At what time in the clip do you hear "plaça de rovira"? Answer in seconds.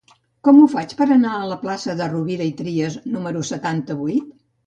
1.65-2.47